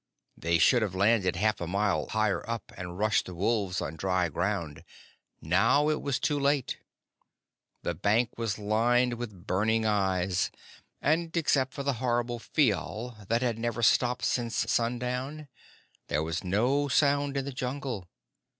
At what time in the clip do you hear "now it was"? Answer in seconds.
5.43-6.19